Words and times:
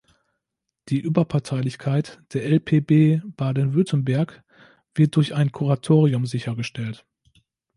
Die 0.89 0.99
Überparteilichkeit 0.99 2.23
der 2.33 2.43
LpB 2.47 3.21
Baden-Württemberg 3.37 4.43
wird 4.95 5.15
durch 5.15 5.35
ein 5.35 5.51
Kuratorium 5.51 6.25
sichergestellt. 6.25 7.05